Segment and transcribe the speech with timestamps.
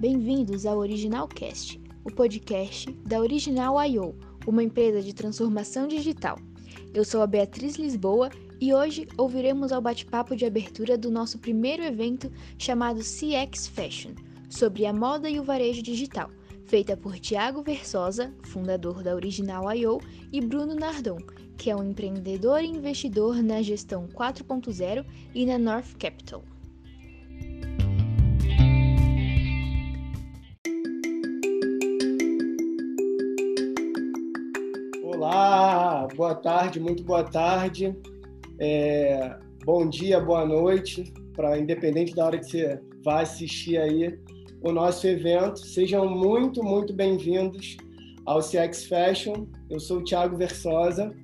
[0.00, 4.14] Bem-vindos ao Original Cast, o podcast da Original I.O.,
[4.46, 6.38] uma empresa de transformação digital.
[6.94, 8.30] Eu sou a Beatriz Lisboa
[8.60, 14.12] e hoje ouviremos ao bate-papo de abertura do nosso primeiro evento chamado CX Fashion,
[14.48, 16.30] sobre a moda e o varejo digital,
[16.64, 20.00] feita por Tiago Versosa, fundador da Original I.O.,
[20.32, 21.18] e Bruno Nardon,
[21.56, 25.04] que é um empreendedor e investidor na gestão 4.0
[25.34, 26.44] e na North Capital.
[36.14, 37.94] Boa tarde, muito boa tarde.
[38.58, 44.18] É, bom dia, boa noite, para independente da hora que você vai assistir aí
[44.62, 45.58] o nosso evento.
[45.58, 47.76] Sejam muito, muito bem-vindos
[48.26, 49.46] ao CX Fashion.
[49.70, 51.14] Eu sou o Thiago Versosa.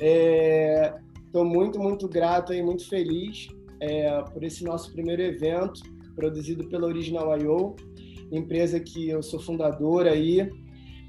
[0.00, 3.48] Estou é, muito, muito grato e muito feliz
[3.80, 5.80] é, por esse nosso primeiro evento,
[6.14, 7.76] produzido pela Original I.O.,
[8.30, 10.50] empresa que eu sou fundador aí,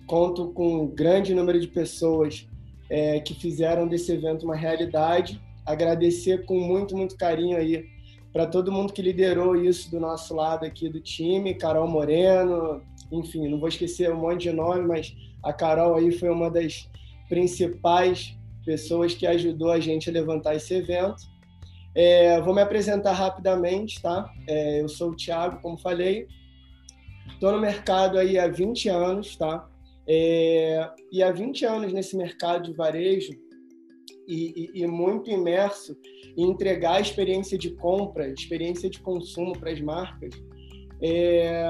[0.07, 2.48] conto com um grande número de pessoas
[2.89, 5.41] é, que fizeram desse evento uma realidade.
[5.65, 7.85] Agradecer com muito, muito carinho aí
[8.31, 12.81] para todo mundo que liderou isso do nosso lado aqui do time, Carol Moreno,
[13.11, 16.87] enfim, não vou esquecer um monte de nome, mas a Carol aí foi uma das
[17.27, 21.27] principais pessoas que ajudou a gente a levantar esse evento.
[21.95, 24.31] É, vou me apresentar rapidamente, tá?
[24.47, 26.27] É, eu sou o Thiago, como falei,
[27.33, 29.67] estou no mercado aí há 20 anos, tá?
[30.11, 33.31] É, e há 20 anos nesse mercado de varejo
[34.27, 35.95] e, e, e, muito imerso
[36.35, 40.33] em entregar a experiência de compra, experiência de consumo para as marcas,
[40.99, 41.63] é,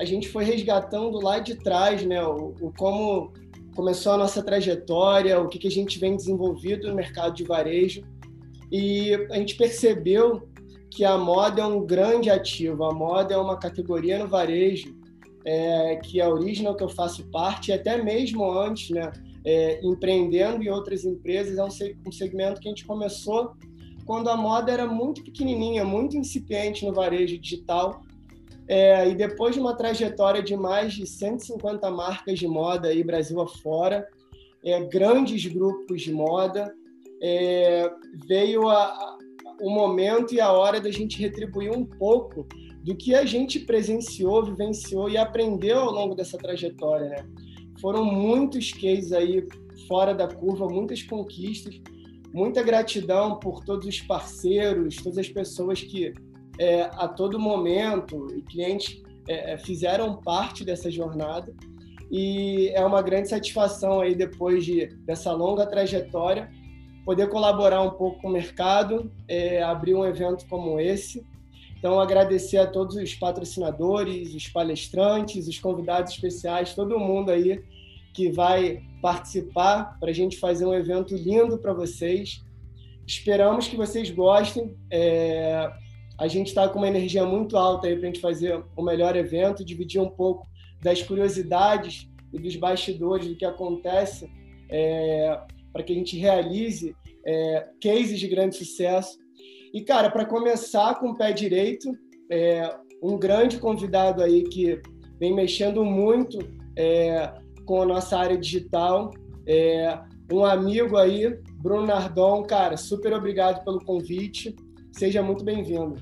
[0.00, 3.32] a gente foi resgatando lá de trás né, o, o, como
[3.76, 8.02] começou a nossa trajetória, o que, que a gente vem desenvolvido no mercado de varejo.
[8.72, 10.48] E a gente percebeu
[10.90, 15.05] que a moda é um grande ativo, a moda é uma categoria no varejo
[15.46, 19.12] é, que a Original, que eu faço parte, e até mesmo antes, né,
[19.44, 23.52] é, empreendendo em outras empresas, é um, segmento que a gente começou
[24.04, 28.02] quando a moda era muito pequenininha, muito incipiente no varejo digital.
[28.68, 33.40] É, e depois de uma trajetória de mais de 150 marcas de moda aí Brasil
[33.40, 34.06] afora,
[34.64, 36.74] é, grandes grupos de moda,
[37.22, 37.88] é,
[38.26, 39.18] veio a, a,
[39.60, 42.48] o momento e a hora da gente retribuir um pouco
[42.86, 47.26] do que a gente presenciou, vivenciou e aprendeu ao longo dessa trajetória, né?
[47.80, 49.44] Foram muitos cases aí
[49.88, 51.80] fora da curva, muitas conquistas,
[52.32, 56.12] muita gratidão por todos os parceiros, todas as pessoas que
[56.60, 61.52] é, a todo momento e clientes é, é fizeram parte dessa jornada
[62.08, 66.48] e é uma grande satisfação aí depois de dessa longa trajetória
[67.04, 71.26] poder colaborar um pouco com o mercado, é, abrir um evento como esse
[71.78, 77.62] então, agradecer a todos os patrocinadores, os palestrantes, os convidados especiais, todo mundo aí
[78.14, 82.42] que vai participar para a gente fazer um evento lindo para vocês.
[83.06, 84.74] Esperamos que vocês gostem.
[84.90, 85.70] É...
[86.18, 89.14] A gente está com uma energia muito alta aí para a gente fazer o melhor
[89.14, 90.48] evento, dividir um pouco
[90.82, 94.30] das curiosidades e dos bastidores do que acontece
[94.70, 95.38] é...
[95.74, 97.68] para que a gente realize é...
[97.82, 99.18] cases de grande sucesso
[99.76, 101.92] e, cara, para começar com o pé direito,
[102.32, 104.80] é, um grande convidado aí que
[105.20, 106.38] vem mexendo muito
[106.74, 107.30] é,
[107.66, 109.10] com a nossa área digital,
[109.46, 109.98] é,
[110.32, 112.42] um amigo aí, Bruno Nardon.
[112.44, 114.56] Cara, super obrigado pelo convite.
[114.92, 115.96] Seja muito bem-vindo.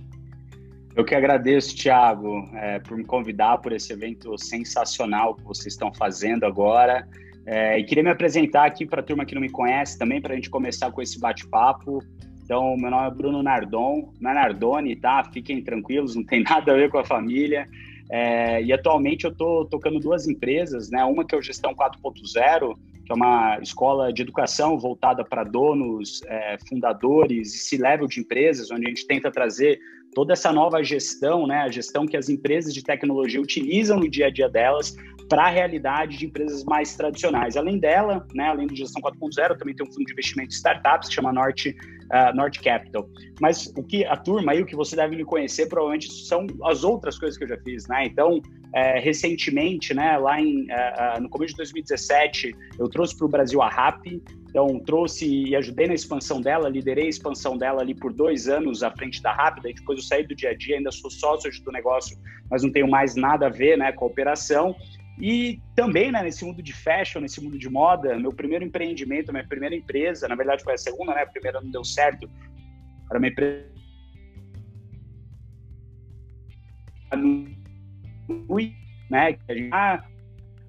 [0.95, 5.93] Eu que agradeço, Thiago, é, por me convidar por esse evento sensacional que vocês estão
[5.93, 7.09] fazendo agora.
[7.45, 10.33] É, e queria me apresentar aqui para a turma que não me conhece também, para
[10.33, 12.01] a gente começar com esse bate-papo.
[12.44, 15.25] Então, meu nome é Bruno Nardon, não é Nardoni, tá?
[15.32, 17.66] Fiquem tranquilos, não tem nada a ver com a família.
[18.10, 21.03] É, e atualmente eu estou tocando duas empresas, né?
[21.05, 26.22] Uma que é o Gestão 4.0, que é uma escola de educação voltada para donos,
[26.27, 29.81] é, fundadores e C-level de empresas, onde a gente tenta trazer
[30.14, 34.26] toda essa nova gestão, né, a gestão que as empresas de tecnologia utilizam no dia
[34.26, 34.96] a dia delas
[35.28, 37.56] para a realidade de empresas mais tradicionais.
[37.56, 41.08] Além dela, né, além do Gestão 4.0, também tem um fundo de investimento de startups
[41.08, 43.08] que chama Norte, uh, Norte Capital.
[43.40, 46.84] Mas o que a turma aí, o que você deve me conhecer, provavelmente são as
[46.84, 48.06] outras coisas que eu já fiz, né?
[48.06, 48.40] Então,
[48.75, 53.28] é, recentemente, né, lá em, uh, uh, no começo de 2017, eu trouxe para o
[53.28, 54.06] Brasil a RAP,
[54.55, 58.85] então, trouxe e ajudei na expansão dela, liderei a expansão dela ali por dois anos
[58.85, 61.51] à frente da Rápida, e depois eu saí do dia a dia, ainda sou sócio
[61.65, 62.17] do negócio,
[62.49, 64.77] mas não tenho mais nada a ver né, com a operação.
[65.21, 69.45] E também, né, nesse mundo de fashion, nesse mundo de moda, meu primeiro empreendimento, minha
[69.45, 72.31] primeira empresa, na verdade foi a segunda, né, a primeira não deu certo,
[73.11, 73.75] era uma empresa
[79.11, 79.37] né?
[79.73, 80.05] Ah,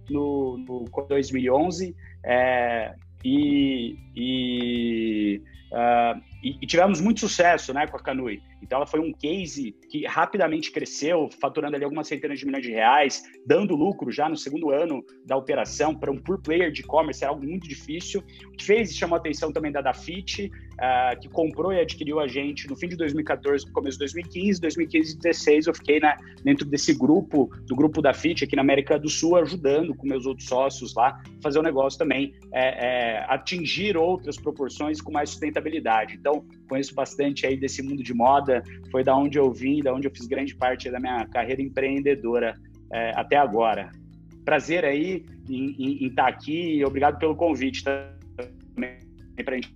[0.09, 5.41] no, no 2011 é, e, e,
[5.71, 8.43] uh, e, e, tivemos muito sucesso né, com a Canui.
[8.61, 12.71] Então ela foi um case que rapidamente cresceu, faturando ali algumas centenas de milhões de
[12.71, 17.23] reais, dando lucro já no segundo ano da operação para um pure player de e-commerce,
[17.23, 18.23] era algo muito difícil.
[18.47, 22.19] O que fez e chamou a atenção também da Dafit, uh, que comprou e adquiriu
[22.19, 25.99] a gente no fim de 2014, no começo de 2015, 2015 e 2016 eu fiquei
[26.43, 30.47] dentro desse grupo, do grupo Dafit aqui na América do Sul, ajudando com meus outros
[30.47, 36.15] sócios lá, fazer o negócio também é, é, atingir outras proporções com mais sustentabilidade.
[36.15, 40.07] Então, conheço bastante aí desse mundo de moda, foi da onde eu vim, da onde
[40.07, 42.55] eu fiz grande parte da minha carreira empreendedora
[42.93, 43.91] é, até agora.
[44.43, 48.99] Prazer aí em, estar aqui e obrigado pelo convite também
[49.43, 49.73] para gente.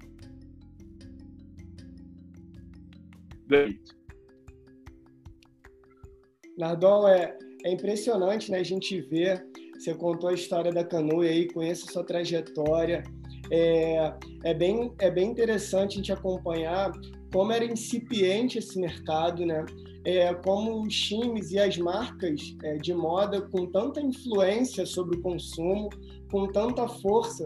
[6.58, 11.48] Nardon, é, é impressionante né, a gente ver, você contou a história da Canoa aí,
[11.48, 13.04] conheço a sua trajetória,
[13.52, 14.14] é,
[14.44, 16.92] é, bem, é bem interessante a gente acompanhar
[17.32, 19.66] como era incipiente esse mercado, né?
[20.06, 25.22] É, como os times e as marcas é, de moda com tanta influência sobre o
[25.22, 25.90] consumo,
[26.32, 27.46] com tanta força,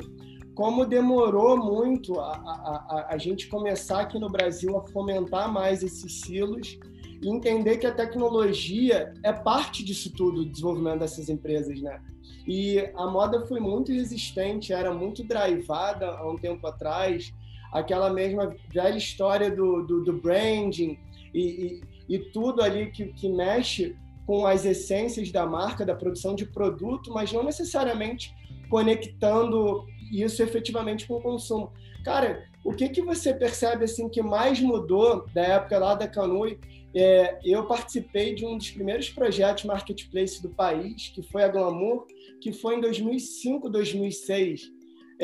[0.53, 5.81] como demorou muito a, a, a, a gente começar aqui no Brasil a fomentar mais
[5.81, 6.77] esses silos
[7.21, 11.99] e entender que a tecnologia é parte disso tudo, do desenvolvimento dessas empresas, né?
[12.45, 17.33] E a moda foi muito resistente, era muito drivada há um tempo atrás,
[17.73, 20.97] aquela mesma velha história do, do, do branding
[21.33, 26.35] e, e, e, tudo ali que, que mexe com as essências da marca, da produção
[26.35, 28.33] de produto, mas não necessariamente
[28.69, 31.71] conectando isso efetivamente com o consumo.
[32.05, 36.59] Cara, o que que você percebe assim que mais mudou da época lá da Canui
[36.95, 42.05] é, eu participei de um dos primeiros projetos marketplace do país, que foi a Glamour,
[42.39, 44.71] que foi em 2005, 2006.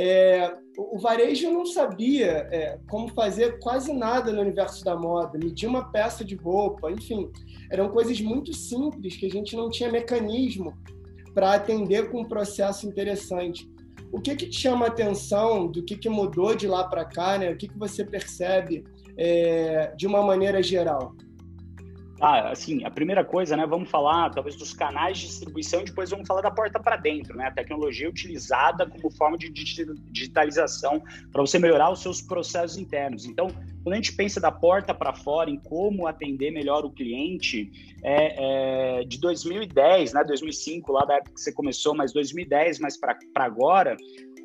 [0.02, 5.68] É, o varejo não sabia é, como fazer quase nada no universo da moda, medir
[5.68, 7.30] uma peça de roupa, enfim,
[7.70, 10.74] eram coisas muito simples que a gente não tinha mecanismo
[11.34, 13.70] para atender com um processo interessante.
[14.10, 17.38] O que, que te chama a atenção do que, que mudou de lá para cá?
[17.38, 17.52] Né?
[17.52, 18.86] O que, que você percebe
[19.18, 21.14] é, de uma maneira geral?
[22.22, 26.28] Ah, assim, a primeira coisa, né, vamos falar talvez dos canais de distribuição depois vamos
[26.28, 31.02] falar da porta para dentro, né, a tecnologia utilizada como forma de digitalização
[31.32, 33.26] para você melhorar os seus processos internos.
[33.26, 33.48] Então,
[33.84, 37.72] quando a gente pensa da porta para fora em como atender melhor o cliente,
[38.04, 42.98] é, é, de 2010, né, 2005, lá da época que você começou, mas 2010, mas
[42.98, 43.96] para agora,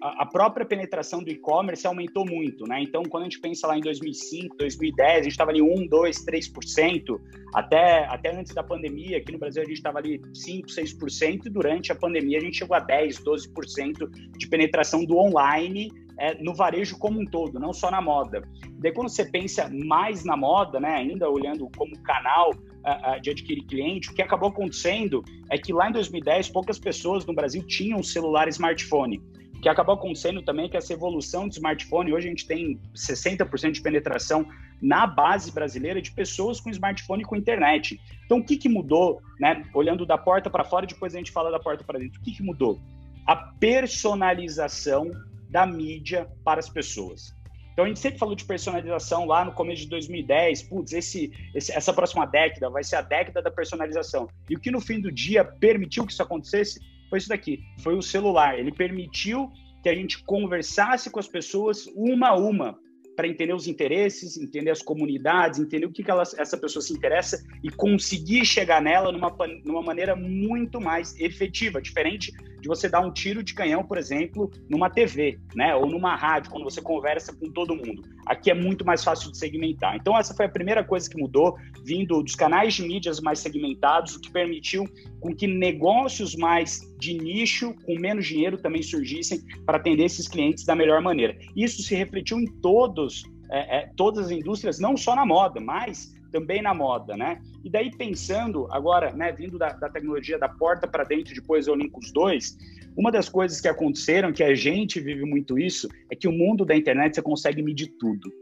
[0.05, 2.83] a própria penetração do e-commerce aumentou muito, né?
[2.83, 6.25] Então, quando a gente pensa lá em 2005, 2010, a gente estava ali 1, 2,
[6.27, 7.21] 3%,
[7.55, 11.51] até, até antes da pandemia, aqui no Brasil a gente estava ali 5, 6%, e
[11.51, 16.55] durante a pandemia a gente chegou a 10, 12% de penetração do online é, no
[16.55, 18.47] varejo como um todo, não só na moda.
[18.73, 23.31] Daí, quando você pensa mais na moda, né, ainda olhando como canal uh, uh, de
[23.31, 27.63] adquirir cliente, o que acabou acontecendo é que lá em 2010 poucas pessoas no Brasil
[27.67, 29.23] tinham celular smartphone
[29.65, 33.81] que acabou acontecendo também que essa evolução do smartphone, hoje a gente tem 60% de
[33.81, 34.47] penetração
[34.81, 37.99] na base brasileira de pessoas com smartphone e com internet.
[38.27, 39.65] Então, o que, que mudou, né?
[39.73, 42.21] Olhando da porta para fora, depois a gente fala da porta para dentro.
[42.21, 42.79] O que, que mudou?
[43.27, 45.11] A personalização
[45.49, 47.35] da mídia para as pessoas.
[47.73, 51.73] Então a gente sempre falou de personalização lá no começo de 2010, putz, esse, esse,
[51.73, 54.29] essa próxima década vai ser a década da personalização.
[54.49, 56.79] E o que no fim do dia permitiu que isso acontecesse
[57.15, 58.59] foi isso daqui, foi o celular.
[58.59, 59.49] Ele permitiu
[59.85, 62.79] que a gente conversasse com as pessoas uma a uma,
[63.15, 66.95] para entender os interesses, entender as comunidades, entender o que, que ela, essa pessoa se
[66.95, 69.31] interessa e conseguir chegar nela numa,
[69.63, 72.33] numa maneira muito mais efetiva, diferente
[72.65, 76.51] de você dar um tiro de canhão, por exemplo, numa TV, né, ou numa rádio,
[76.51, 78.03] quando você conversa com todo mundo.
[78.25, 79.95] Aqui é muito mais fácil de segmentar.
[79.97, 84.17] Então essa foi a primeira coisa que mudou, vindo dos canais de mídias mais segmentados,
[84.17, 84.89] o que permitiu
[85.21, 90.65] com que negócios mais de nicho, com menos dinheiro, também surgissem para atender esses clientes
[90.65, 91.37] da melhor maneira.
[91.55, 96.15] Isso se refletiu em todos é, é, todas as indústrias, não só na moda, mas
[96.35, 97.41] também na moda, né?
[97.63, 101.77] E daí pensando agora, né, vindo da, da tecnologia da porta para dentro, depois eu
[101.77, 102.59] linko os dois,
[102.97, 106.65] uma das coisas que aconteceram, que a gente vive muito isso, é que o mundo
[106.65, 108.33] da internet você consegue medir tudo.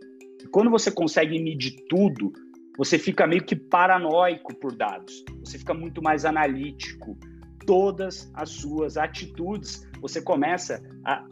[0.42, 2.32] E quando você consegue medir tudo,
[2.78, 7.18] você fica meio que paranoico por dados, você fica muito mais analítico.
[7.66, 11.26] Todas as suas atitudes, você começa a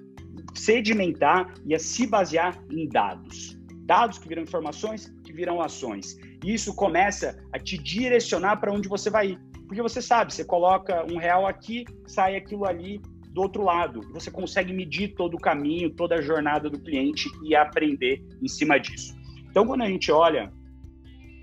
[0.54, 3.58] sedimentar e a se basear em dados.
[3.90, 6.16] Dados que viram informações, que viram ações.
[6.44, 9.38] Isso começa a te direcionar para onde você vai ir.
[9.66, 13.00] Porque você sabe, você coloca um real aqui, sai aquilo ali
[13.32, 14.00] do outro lado.
[14.12, 18.78] Você consegue medir todo o caminho, toda a jornada do cliente e aprender em cima
[18.78, 19.14] disso.
[19.48, 20.52] Então, quando a gente olha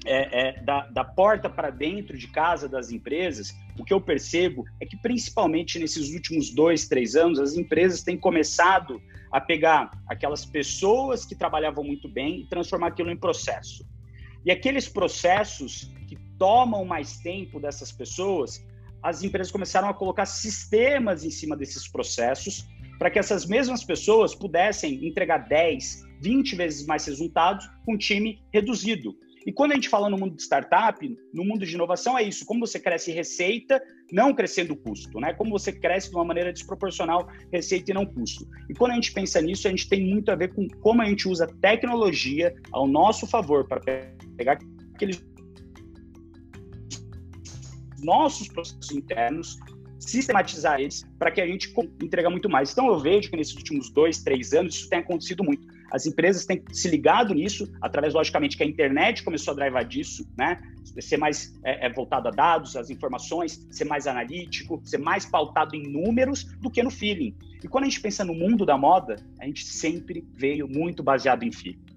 [0.06, 4.64] é, é, da, da, porta para dentro de casa das empresas, o que eu percebo
[4.80, 9.02] é que, principalmente nesses últimos dois, três anos, as empresas têm começado
[9.32, 13.86] a pegar aquelas pessoas que trabalhavam muito bem e transformar aquilo em processo.
[14.48, 18.66] E aqueles processos que tomam mais tempo dessas pessoas,
[19.04, 22.66] as empresas começaram a colocar sistemas em cima desses processos
[22.98, 28.42] para que essas mesmas pessoas pudessem entregar 10, 20 vezes mais resultados com um time
[28.54, 29.14] reduzido.
[29.46, 32.46] E quando a gente fala no mundo de startup, no mundo de inovação, é isso:
[32.46, 33.82] como você cresce receita,
[34.14, 35.34] não crescendo custo, né?
[35.34, 38.46] Como você cresce de uma maneira desproporcional receita e não custo.
[38.70, 41.06] E quando a gente pensa nisso, a gente tem muito a ver com como a
[41.06, 43.80] gente usa tecnologia ao nosso favor para
[44.38, 44.58] pegar
[44.94, 45.24] aqueles
[48.00, 49.58] nossos processos internos,
[50.00, 52.72] sistematizar eles para que a gente entregue muito mais.
[52.72, 55.68] Então eu vejo que nesses últimos dois, três anos isso tem acontecido muito.
[55.92, 60.28] As empresas têm se ligado nisso, através, logicamente, que a internet começou a drivar disso,
[60.38, 60.62] né?
[61.00, 65.76] Ser mais é, é, voltado a dados, as informações, ser mais analítico, ser mais pautado
[65.76, 67.36] em números do que no feeling.
[67.64, 71.44] E quando a gente pensa no mundo da moda, a gente sempre veio muito baseado
[71.44, 71.97] em feeling.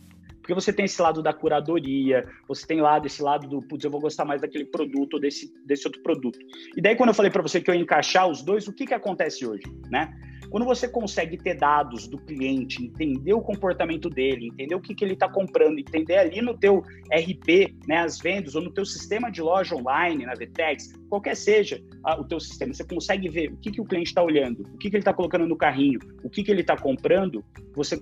[0.51, 3.91] Porque você tem esse lado da curadoria, você tem lá desse lado do, putz, eu
[3.91, 6.37] vou gostar mais daquele produto ou desse, desse outro produto.
[6.77, 8.85] E daí, quando eu falei para você que eu ia encaixar os dois, o que,
[8.85, 10.13] que acontece hoje, né?
[10.51, 15.05] Quando você consegue ter dados do cliente, entender o comportamento dele, entender o que, que
[15.05, 19.31] ele está comprando, entender ali no teu RP, né, as vendas, ou no teu sistema
[19.31, 21.81] de loja online, na Vtex, qualquer seja
[22.19, 24.91] o teu sistema, você consegue ver o que, que o cliente está olhando, o que,
[24.91, 27.97] que ele está colocando no carrinho, o que, que ele está comprando, você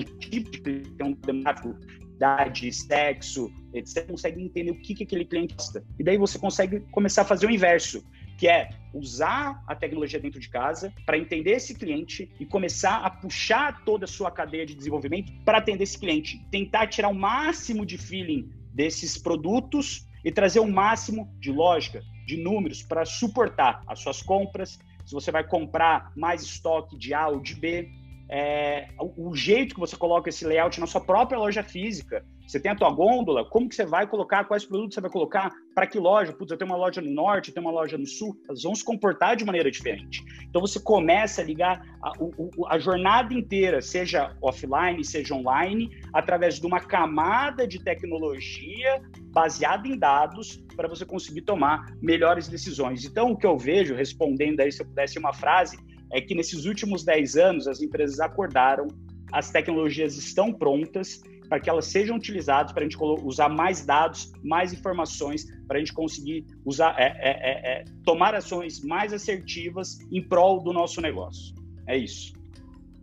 [0.00, 1.76] tipo de um demográfico,
[2.14, 5.84] idade, sexo, etc., consegue entender o que, que aquele cliente gosta.
[5.98, 8.04] E daí você consegue começar a fazer o inverso,
[8.38, 13.10] que é usar a tecnologia dentro de casa para entender esse cliente e começar a
[13.10, 16.44] puxar toda a sua cadeia de desenvolvimento para atender esse cliente.
[16.50, 22.36] Tentar tirar o máximo de feeling desses produtos e trazer o máximo de lógica, de
[22.36, 24.78] números para suportar as suas compras.
[25.04, 27.90] Se você vai comprar mais estoque de A ou de B,
[28.34, 32.24] é, o jeito que você coloca esse layout na sua própria loja física.
[32.46, 35.52] Você tem a tua gôndola, como que você vai colocar, quais produtos você vai colocar,
[35.74, 36.32] para que loja?
[36.32, 38.74] Putz, eu tenho uma loja no norte, eu tenho uma loja no sul, elas vão
[38.74, 40.24] se comportar de maneira diferente.
[40.48, 46.58] Então você começa a ligar a, a, a jornada inteira, seja offline, seja online, através
[46.58, 53.04] de uma camada de tecnologia baseada em dados para você conseguir tomar melhores decisões.
[53.04, 55.76] Então, o que eu vejo, respondendo aí, se eu pudesse uma frase,
[56.12, 58.86] é que nesses últimos 10 anos as empresas acordaram,
[59.32, 64.32] as tecnologias estão prontas para que elas sejam utilizadas para a gente usar mais dados,
[64.42, 69.98] mais informações, para a gente conseguir usar, é, é, é, é, tomar ações mais assertivas
[70.10, 71.54] em prol do nosso negócio.
[71.86, 72.32] É isso.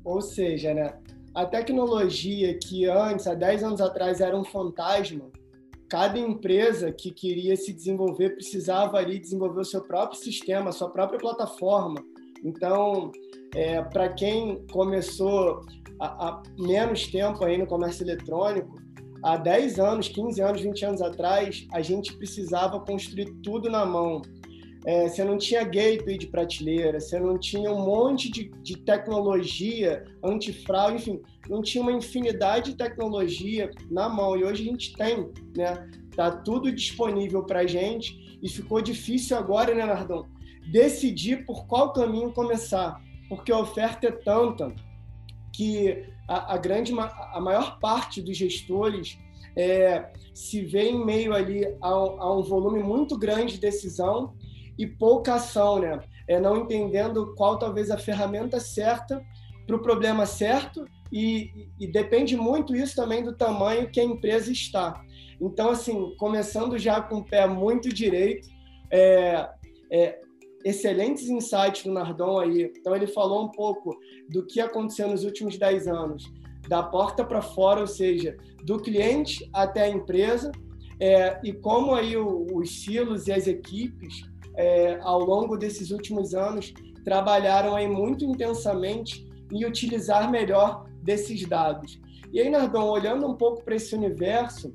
[0.04, 0.98] Ou seja, né,
[1.36, 5.30] a tecnologia que antes, há 10 anos atrás, era um fantasma,
[5.88, 10.90] cada empresa que queria se desenvolver precisava ali desenvolver o seu próprio sistema, a sua
[10.90, 12.04] própria plataforma,
[12.44, 13.12] então,
[13.56, 15.62] é, para quem começou
[16.00, 18.76] há, menos tempo aí no comércio eletrônico,
[19.24, 24.22] há 10 anos, 15 anos, 20 anos atrás, a gente precisava construir tudo na mão.
[24.86, 30.06] É, você não tinha gateway de prateleira, você não tinha um monte de, de tecnologia
[30.24, 34.38] antifraude, enfim, não tinha uma infinidade de tecnologia na mão.
[34.38, 35.90] E hoje a gente tem, né?
[36.16, 40.26] Tá tudo disponível para gente e ficou difícil agora, né, Nardão?
[40.72, 44.74] Decidir por qual caminho começar, porque a oferta é tanta
[45.54, 49.18] que a, a grande, a maior parte dos gestores
[49.56, 54.34] é, se vê em meio ali a, a, um volume muito grande de decisão
[54.78, 56.00] e pouca ação, né?
[56.28, 59.22] É não entendendo qual talvez a ferramenta certa
[59.66, 64.52] para o problema certo e, e, depende muito isso também do tamanho que a empresa
[64.52, 65.04] está.
[65.42, 68.48] Então, assim, começando já com o pé muito direito,
[68.92, 69.50] é,
[69.92, 70.22] é,
[70.64, 72.72] excelentes insights do Nardon aí.
[72.78, 73.98] Então, ele falou um pouco
[74.30, 76.32] do que aconteceu nos últimos 10 anos,
[76.68, 80.52] da porta para fora, ou seja, do cliente até a empresa,
[81.00, 84.22] é, e como aí o, os silos e as equipes,
[84.56, 86.74] é, ao longo desses últimos anos,
[87.06, 92.00] trabalharam aí muito intensamente em utilizar melhor desses dados.
[92.32, 94.72] E aí, Nardon, olhando um pouco para esse universo,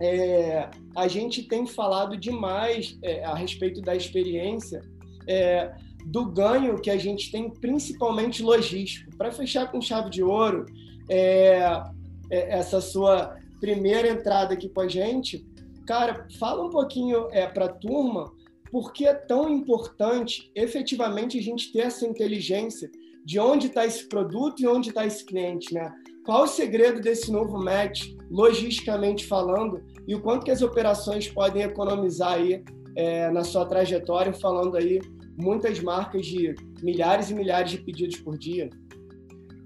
[0.00, 4.82] é, a gente tem falado demais é, a respeito da experiência
[5.26, 5.74] é,
[6.06, 9.16] do ganho que a gente tem, principalmente logístico.
[9.16, 10.66] Para fechar com chave de ouro,
[11.08, 11.82] é,
[12.30, 15.46] é, essa sua primeira entrada aqui com a gente,
[15.86, 18.32] cara, fala um pouquinho é, para a turma
[18.70, 22.88] por que é tão importante efetivamente a gente ter essa inteligência
[23.24, 25.92] de onde está esse produto e onde está esse cliente, né?
[26.24, 31.62] Qual o segredo desse novo match, logisticamente falando, e o quanto que as operações podem
[31.62, 32.62] economizar aí
[32.96, 35.00] é, na sua trajetória, falando aí
[35.36, 38.68] muitas marcas de milhares e milhares de pedidos por dia?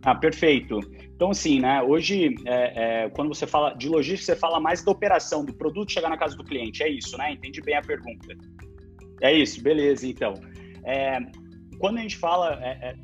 [0.03, 0.81] Ah, perfeito.
[1.15, 4.93] Então, assim, né, hoje, é, é, quando você fala de logística, você fala mais da
[4.93, 7.33] operação, do produto chegar na casa do cliente, é isso, né?
[7.33, 8.37] Entendi bem a pergunta.
[9.23, 10.35] É isso, beleza, então.
[10.85, 11.19] É,
[11.79, 12.95] quando a gente fala é, é,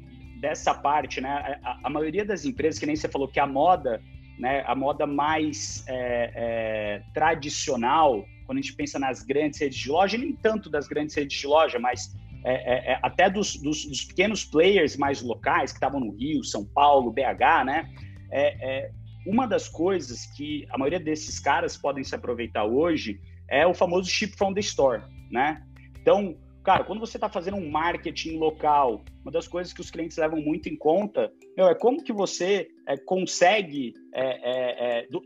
[0.40, 4.02] dessa parte, né, a, a, maioria das empresas, que nem você falou, que a moda,
[4.38, 10.18] né, a moda mais é, tradicional, quando a gente pensa nas grandes redes de loja,
[10.18, 12.12] nem tanto das grandes redes de loja, mas
[12.44, 16.42] é, é, é, até dos, dos, dos, pequenos players mais locais que estavam no Rio,
[16.42, 17.88] São Paulo, BH, né?
[18.28, 18.90] É, é,
[19.24, 24.10] uma das coisas que a maioria desses caras podem se aproveitar hoje é o famoso
[24.10, 25.62] ship from the store, né?
[26.00, 30.16] Então, cara, quando você está fazendo um marketing local, uma das coisas que os clientes
[30.16, 33.94] levam muito em conta meu, é como que você é, consegue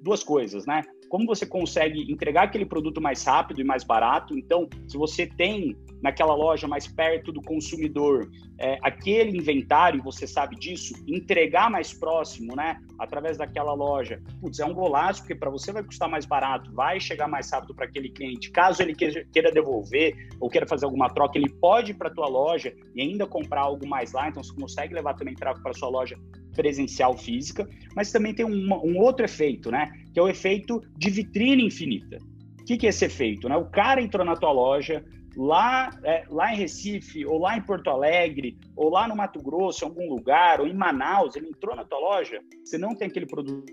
[0.03, 0.83] duas coisas, né?
[1.15, 4.37] Como você consegue entregar aquele produto mais rápido e mais barato.
[4.37, 10.55] Então, se você tem naquela loja mais perto do consumidor é, aquele inventário, você sabe
[10.55, 15.73] disso, entregar mais próximo, né, através daquela loja, putz, é um golaço, porque para você
[15.73, 18.51] vai custar mais barato, vai chegar mais rápido para aquele cliente.
[18.51, 22.75] Caso ele queira devolver ou queira fazer alguma troca, ele pode ir para tua loja
[22.95, 26.19] e ainda comprar algo mais lá, então você consegue levar também tráfego para sua loja
[26.55, 31.09] presencial física, mas também tem um, um outro efeito, né, que é o efeito de
[31.09, 32.19] vitrine infinita.
[32.61, 33.47] O que, que é esse efeito?
[33.47, 33.57] Né?
[33.57, 35.05] O cara entrou na tua loja,
[35.37, 39.85] lá, é, lá em Recife, ou lá em Porto Alegre, ou lá no Mato Grosso,
[39.85, 43.27] em algum lugar, ou em Manaus, ele entrou na tua loja, você não tem aquele
[43.27, 43.73] produto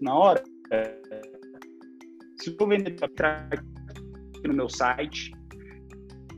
[0.00, 0.42] na hora,
[2.40, 5.32] se eu vender aqui no meu site,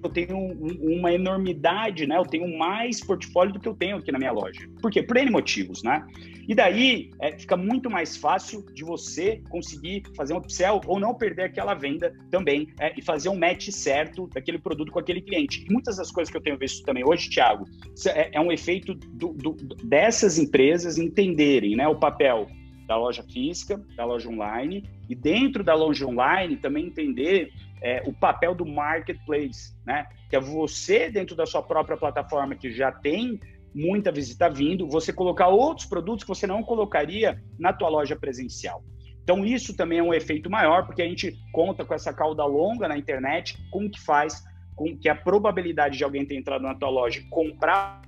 [0.09, 2.17] eu tenho um, uma enormidade, né?
[2.17, 4.69] Eu tenho mais portfólio do que eu tenho aqui na minha loja.
[4.81, 5.03] Por quê?
[5.03, 6.05] Por N motivos, né?
[6.49, 11.15] E daí é, fica muito mais fácil de você conseguir fazer um upsell ou não
[11.15, 15.67] perder aquela venda também é, e fazer um match certo daquele produto com aquele cliente.
[15.69, 17.67] E muitas das coisas que eu tenho visto também hoje, Thiago,
[18.07, 19.53] é, é um efeito do, do,
[19.85, 22.47] dessas empresas entenderem né, o papel
[22.87, 28.13] da loja física, da loja online, e dentro da loja online também entender é, o
[28.13, 30.07] papel do marketplace, né?
[30.29, 33.41] Que é você, dentro da sua própria plataforma, que já tem
[33.75, 38.83] muita visita vindo, você colocar outros produtos que você não colocaria na tua loja presencial.
[39.23, 42.89] Então, isso também é um efeito maior, porque a gente conta com essa cauda longa
[42.89, 44.43] na internet, como que faz
[44.75, 48.01] com que a probabilidade de alguém ter entrado na tua loja e comprar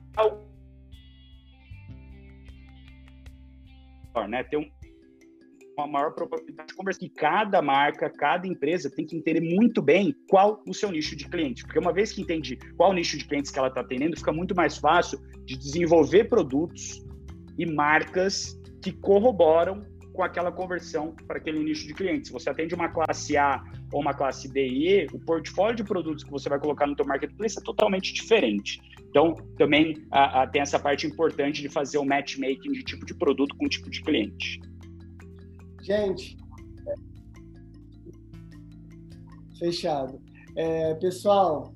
[4.28, 4.70] né, ter um,
[5.80, 7.06] uma maior probabilidade de conversão.
[7.06, 11.28] E cada marca, cada empresa tem que entender muito bem qual o seu nicho de
[11.28, 11.64] cliente.
[11.64, 14.32] Porque uma vez que entende qual o nicho de clientes que ela está atendendo, fica
[14.32, 17.04] muito mais fácil de desenvolver produtos
[17.58, 22.28] e marcas que corroboram com aquela conversão para aquele nicho de clientes.
[22.28, 23.62] Se você atende uma classe A
[23.92, 26.96] ou uma classe D e E, o portfólio de produtos que você vai colocar no
[26.96, 28.80] teu marketplace é totalmente diferente.
[29.08, 33.14] Então, também a, a, tem essa parte importante de fazer o matchmaking de tipo de
[33.14, 34.60] produto com tipo de cliente.
[35.90, 36.36] Gente,
[39.58, 40.20] fechado.
[40.54, 41.74] É, pessoal,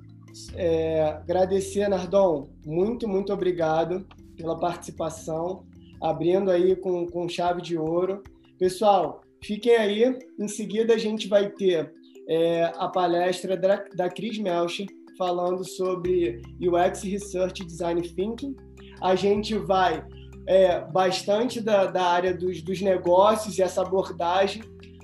[0.55, 5.67] é, agradecer, Nardon, muito, muito obrigado pela participação,
[6.01, 8.23] abrindo aí com, com chave de ouro.
[8.57, 11.93] Pessoal, fiquem aí, em seguida a gente vai ter
[12.29, 14.87] é, a palestra da, da Cris Melcher,
[15.19, 18.55] falando sobre UX Research Design Thinking.
[19.01, 20.07] A gente vai
[20.47, 24.63] é, bastante da, da área dos, dos negócios e essa abordagem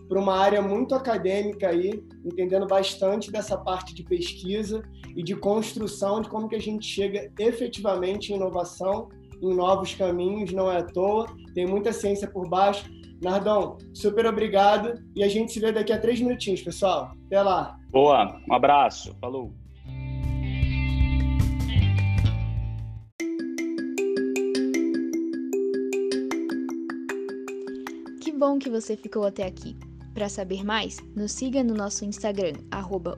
[0.08, 4.82] para uma área muito acadêmica aí, entendendo bastante dessa parte de pesquisa
[5.14, 9.08] e de construção de como que a gente chega efetivamente em inovação,
[9.40, 12.90] em novos caminhos, não é à toa, tem muita ciência por baixo.
[13.22, 17.12] Nardão, super obrigado e a gente se vê daqui a três minutinhos, pessoal.
[17.26, 17.76] Até lá.
[17.90, 19.52] Boa, um abraço, falou.
[28.40, 29.76] Bom que você ficou até aqui.
[30.14, 32.54] Para saber mais, nos siga no nosso Instagram,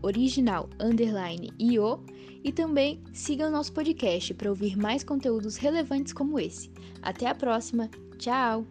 [0.02, 2.04] original_io,
[2.44, 6.72] e também siga o nosso podcast para ouvir mais conteúdos relevantes como esse.
[7.00, 7.88] Até a próxima!
[8.18, 8.66] Tchau!